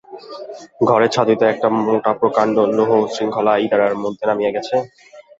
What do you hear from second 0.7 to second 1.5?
ঘরের ছাদ হইতে